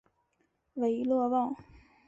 [0.73, 1.55] 韦勒旺。